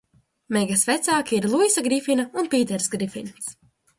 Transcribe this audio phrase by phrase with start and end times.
[0.55, 3.53] Megas vecāki ir Luisa Grifina un Pīters Grifins.